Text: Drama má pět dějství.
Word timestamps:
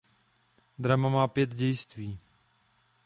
Drama 0.79 1.09
má 1.09 1.27
pět 1.27 1.55
dějství. 1.55 2.19